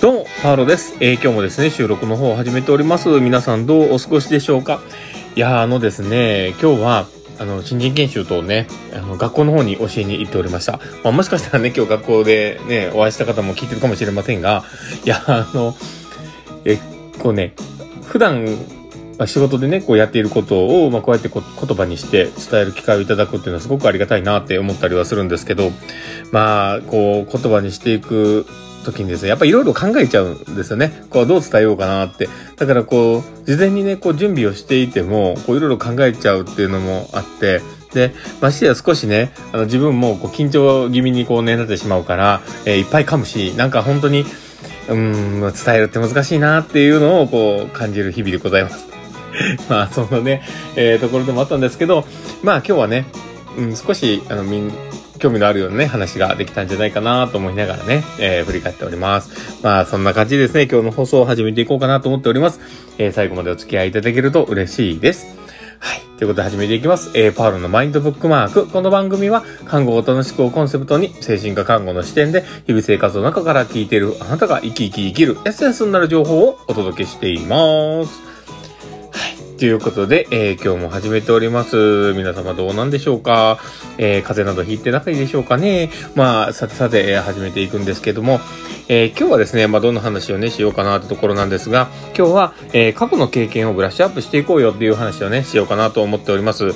[0.00, 0.96] どうも、パーロです。
[0.98, 3.08] えー今日もですね、収録の方を始めております。
[3.20, 4.80] 皆さんどうお過ごしでしょうか？
[5.36, 7.06] いやー、あのですね、今日は、
[7.38, 10.80] あの、新人研修とね、あの、学校の方に教えに行っておりました。
[11.04, 14.64] まあ、もしかしたらね、今日学校でね、お会いした方も聞いてるかもしれませんが、
[15.04, 15.76] いや、あの、
[16.64, 16.78] え、
[17.20, 17.54] こうね、
[18.04, 18.46] 普段、
[19.22, 25.70] まあ、仕事でね、こうやっていることを、まあ、こうやってこ言葉にして伝える機会をいただくっていうのはすごくありがたいなって思ったりはするんですけど、
[26.32, 28.46] まあ、こう、言葉にしていく
[28.84, 31.04] 時にですね、やっぱいろいろ考えちゃうんですよね。
[31.08, 32.28] こう、どう伝えようかなって。
[32.56, 37.60] だからこう、事前にね、こう、準備をしていても、こう、いろいろ考えちゃうっていうのもあって、
[37.94, 44.22] で、ましてや少しね、あの、自分もこう、緊張気味にこう、ね、なってしまうから、えーいっぱい噛むし、なんか本当に、
[44.88, 49.01] うーん、伝えるって難しいなっていうのをこう、感じる日々でございます。
[49.68, 50.42] まあ、そのね、
[50.76, 52.04] えーところでもあったんですけど、
[52.42, 53.06] まあ今日はね、
[53.56, 54.72] うん、少し、あの、みん、
[55.18, 59.60] 興味のあるようなね、話ができたんじゃないかなと思いながらね、えー振り返っております。
[59.62, 62.60] まあ、そんな感じですね、今日の放送を始めていこうかなと思っております。
[62.98, 65.26] えー最後までお付き合いいただけると嬉しいです。
[65.78, 66.00] はい。
[66.18, 67.10] ということで始めていきます。
[67.14, 68.66] えーパールのマインドブックマーク。
[68.66, 78.31] この番組は、看護を楽しくをコンセプトに、精神科看護の視点で、日々生活の中から聞いているあなたが生き生き生きるエッセンスになる情報をお届けしています。
[79.62, 82.14] ということで、えー今日も始めております。
[82.14, 83.60] 皆様どうなんでしょうか？
[83.96, 85.88] えー風邪などひいてないいでしょうかね？
[86.16, 88.40] まあ、さてさて、え始めていくんですけども、
[88.88, 91.86] えー今日はですね、まあ、どんな話をね、しようかなってところなんですが、
[92.18, 96.74] 今日は、え過去の経験をブラッシュアップしていこうよっていう話をね、しようかなと思っております。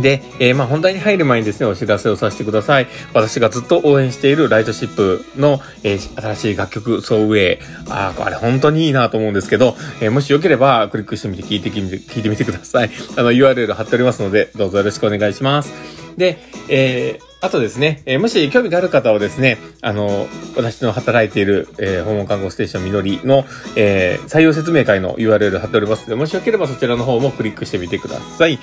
[0.00, 2.86] で、えーまあ本題に入る前にですね、お知らせをさせてください。
[3.14, 7.58] 私がずっと応援しているライトシップの、えー新しい楽曲、ソウウェイ。
[7.88, 12.90] あーあれ本当にいいなと思うんですけど、えーもしよければクリックしてみて聞いてみて、聞いてみてください。
[13.16, 15.72] あの URL 貼っておりますので、どうぞよろしくお願いします。
[16.16, 16.38] で、
[16.68, 20.26] えーあとですね、えーもし興味がある方はですね、あの、
[20.56, 23.44] 私の働いている、えー訪問看護ステーションみのりの、
[23.76, 28.58] えー採用説明会の URL 貼っておりますので、もしよければそちらの方もクリックしてみてください。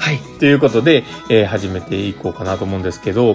[0.00, 0.18] はい。
[0.38, 3.34] ということで、えー始めていこうかなと思うんですけど、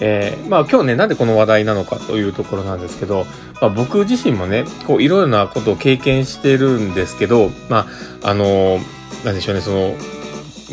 [0.00, 3.26] えーまあ今日ね、なんでこの話題なのかというところなんですけど、
[3.60, 7.88] まあ僕自身もね、こういろいろなことを経験してるんですけど、ま
[8.22, 9.94] あ、あのーなんでしょうね、その、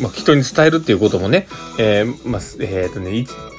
[0.00, 1.48] まあ、人に伝えるっていうこともね、
[1.78, 3.10] えーまあ、えっ、とね、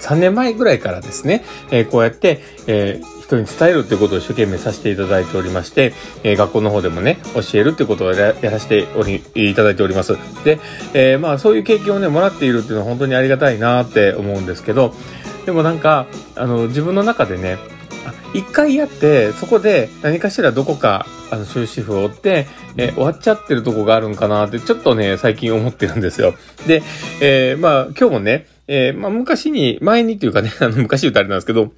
[0.01, 5.93] 3年前ぐらいからですね、えーこうやって、えー人に伝えるっていうことを一生懸命させていただいておりまして、
[6.23, 10.17] えー学校の方でもね、教えるっていうことをやらせており、いただいております。
[10.43, 10.59] で、
[10.93, 14.93] えーまあ、そういう経験をね、もらっているっていうのは本当にありがたいなって思うんですけど、
[15.45, 17.57] でもなんか、あの、自分の中でね、
[18.33, 26.35] 一回やって、そこで何かしらどこか、あの、終止符を追って、え終わっちゃってるとこがあるんかなって、ちょっとね、最近思ってるんですよ。
[26.67, 26.83] で、
[27.21, 31.71] えーまあ、今日もね、えーまあ、昔に、前にっていうかね、あの、昔言うとあれなんですけど、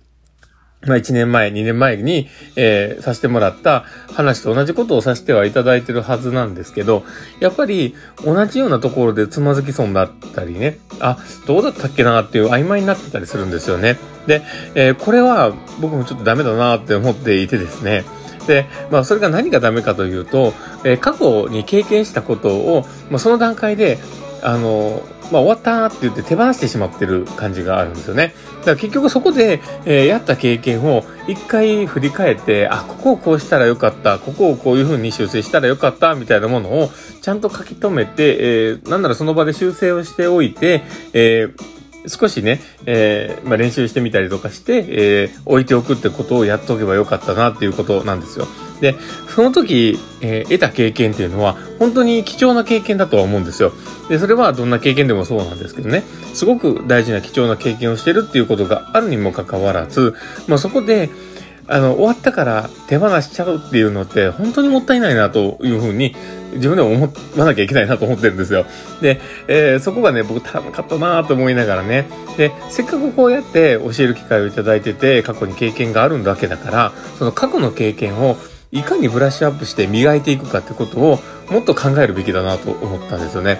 [0.85, 7.03] まあ、1年前、2年前に、えーさせてもらった話と同じことをさせてはいただいてるはずなんですけど、
[7.39, 13.97] やっぱり同じようなところでつまずきそうになったりね、あ、どうだったっけなっていう曖昧になってたりするんですよね。
[14.27, 14.41] で、
[14.75, 18.05] えーこれは僕もちょっとダメだなって思っていてですね、
[18.47, 20.53] で、まあ、それが何がダメかというと、
[20.85, 23.97] えー過去に経験したことを、まあ、その段階で、
[24.41, 25.01] あの、
[25.31, 28.33] まあ、終わったって言って手放してしまってる感じがあるんですよね。
[28.69, 36.91] だから結局そこで、えーやった経験を一回振り返って、あ、ここをこうしたらよかった、ここをこういう風に修正したらよかった、みたいなものを
[37.21, 48.47] ちゃんと書き留めて、えーなんならその場で修正をしておいて、えー少しね、えーまあ、練習してみたりとかして、えー置いておくってことをやっとけばよかったなっていうことなんですよ。
[48.81, 48.95] で、
[49.35, 53.71] その時、えー得た経験っていうのは、本当に貴重な経験だとは思うんですよ。
[54.09, 56.03] で、それはどんな経験でもそうなんですけどね、
[56.33, 60.15] すごく大事な貴重な経験をしてるっていうことがあるにもかかわらず、
[60.47, 61.09] まあ、そこで、
[61.71, 66.15] あの、終わったから手放しちゃうっていうのって、本当にもったいないなというふうに、
[66.53, 68.65] 自分でも思わなきゃいけないなと思ってるんですよ。
[69.01, 72.07] で、えーそこがね、僕足らなかったなと思いながらね。
[72.37, 78.35] で、せっかくこうやって教える機会をいただいてて、過去に経験があるわけだから、その過去の経験を
[78.71, 81.19] いかにブラッシュアップして磨いていくかってことを
[81.49, 83.59] もっと考えるべきだなと思ったんですよね。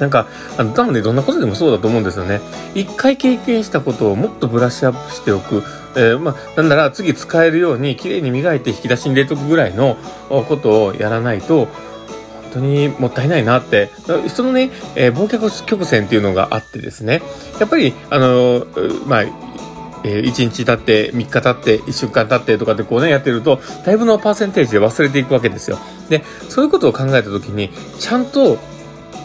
[0.00, 0.26] なんか、
[0.58, 2.40] あの、多分ね、どんなことでもそうだと思うんですよね。
[2.74, 5.62] 一回経験したことをもっとブラッシュアップしておく。
[5.96, 9.96] えーまあ、なんなら次使えるように綺麗に磨いて引き出しに入れとくぐらいの
[10.28, 11.70] ことをやらないと、本
[12.52, 13.90] 当にもったいないなって。
[14.26, 17.22] 人のね、えー忘却曲線っていうのがあってですね。
[17.58, 18.66] やっぱり、あの
[19.06, 19.24] まあ、
[20.06, 25.78] えー、1日経って、3日経って、1週間経ってとかってこうね、やってると、だいぶのパーセンテージで忘れていくわけですよ。
[26.08, 28.58] で、そういうことを考えたときに、ちゃんと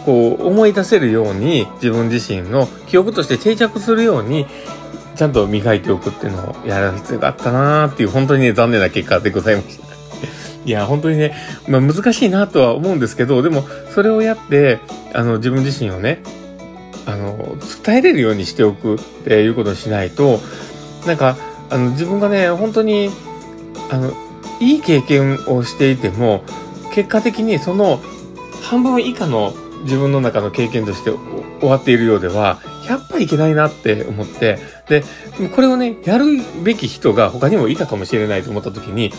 [0.04, 4.46] こう思い出せるように自分自身の記憶として定着するように
[5.14, 9.82] ちゃんと磨いておくっていうのをやる必要があったなーっていう本当にね残念な結果でございました。
[10.64, 11.34] いや、本当にね、
[11.66, 13.64] まあ難しいなとは思うんですけど、でも
[13.94, 14.78] それをやって、
[15.12, 16.22] あの自分自身をね、
[17.04, 20.40] あの、伝えれるようにしておくっていうことをしないと、
[21.06, 21.36] なんか、
[21.70, 23.10] あの自分がね、本当に、
[23.90, 24.12] あの、
[24.60, 26.44] いい経験をしていても、
[26.92, 28.00] 結果的にその
[28.62, 29.54] 半分以下の
[29.84, 31.10] 自分の中の経験として
[31.60, 34.58] 終わっているようでは、やっぱいけないなって思って、
[34.88, 35.04] で、
[35.54, 36.24] これをね、やる
[36.62, 39.12] べき人が他にもいたかもしれないと思った時に、い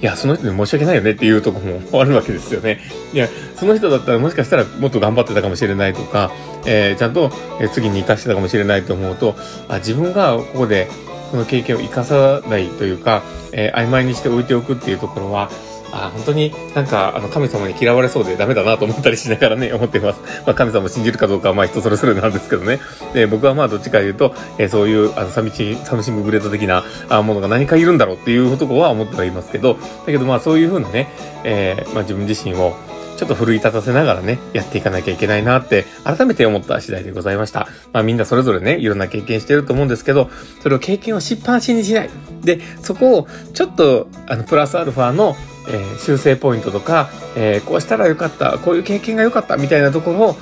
[0.00, 2.80] や、その人に申し訳ないよねっていうとこもあるわけですよね。
[3.12, 6.30] いや、その人だったらもしかしたらもっと頑張ってたかもしれないとか、
[6.66, 7.30] えー、ちゃんと
[7.72, 9.36] 次に活かしてたかもしれないと思うと、
[9.68, 10.88] あ、自分がここで
[11.30, 13.22] その経験を生かさないというか、
[13.52, 15.50] えー、曖昧にして置いておくっていうところは、
[15.92, 20.20] あ本当になんかあの神様に嫌われそうでダメだなと思ったりしながらね、 思っています。
[20.46, 22.80] まあ神様を信じるかどうかはまあ人それぞれなんですけどね。
[23.12, 29.74] で、僕はまあどっちか言うと、えー、そういうあの寂しい、寂しむグレード的なあものが何かいるんだろうっていうところは思ってはいますけど、
[30.06, 31.08] だけどまあそういうふうなね、
[31.44, 32.76] えー、まあ自分自身を
[33.20, 37.68] ちょっと奮い立たせながらね、やっていかなきゃいけないなって、改めて思った次第でございました。
[37.92, 40.30] まあみんなそれぞれね、いろんな経験してると思うんですけど、
[40.62, 42.10] それを経験をしっぱなしにしない。
[42.40, 45.36] で、そこをちょっと、あの、プラスアルファの、
[45.68, 50.36] えー、修正ポイントとか、えー、こうしたらよかった、こういう経験が良かったみたいなところを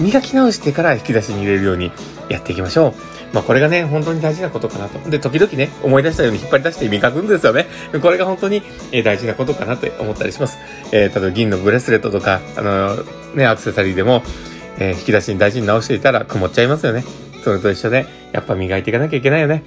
[0.00, 1.92] 磨き直してから引き出しに入れるように
[2.28, 2.94] やっていきましょう。
[3.32, 5.10] まあこれがね、本当に大事なことかなと。
[5.10, 7.66] で、時々ね、思い出したように引っ張り出して磨くんですよね。
[8.00, 10.58] これが本当にえ大事なことかなと思ったりします。
[10.92, 14.22] えー、例えば銀のブレスレットとか、あのー、ね、アクセサリーでも、
[14.78, 17.04] えー、引き出しに大事に直していたら曇っちゃいますよね。
[17.44, 19.62] それと一緒で、やっぱ磨いていかなきゃいけないよね。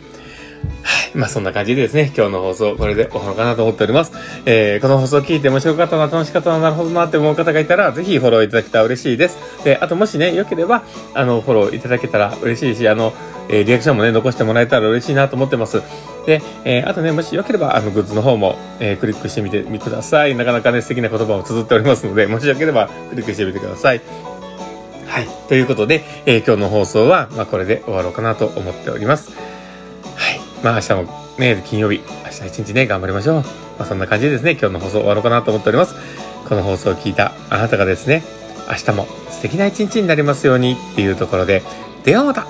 [0.84, 1.01] は。
[1.14, 4.12] まあそんな感じでですね、今日の放送、これで終わろうかなと思っております。
[4.46, 9.38] えー、この放送を聞いて面白かったな、楽しかったな、なるほどなって思う方がいたら、ぜひフォローいただけたら嬉しいです。
[9.64, 13.14] で、あともしね、良ければ、あの、フォローいただけたら嬉しいし、あの、
[13.50, 15.82] えー、リアクションもね、残してもらえたら嬉しいなと思ってます。
[16.26, 20.36] で、えー、あとね、もしよければ、あの、グッズの方も、えー、クリックしてみてください。
[20.36, 24.02] なかなかね、素敵な言葉を綴っておりますので、もしよければ、クリックしてみてください。
[25.08, 25.28] はい。
[25.50, 29.51] ということで、えー、今日の放送は、まあ、これで終わろうかなと思っております。
[30.64, 31.04] まあ、明日も
[31.38, 33.42] ね、金曜日、明日一日ね、頑張りましょう。
[33.42, 33.44] ま
[33.80, 35.96] あ、そんな感じでですね、今日の放送終わろうかなと思っております。
[36.48, 38.24] この放送を聞いたあなたがですね、
[38.68, 41.64] 明日も素敵な一日になりますようにっていうところで、
[42.04, 42.46] ではまた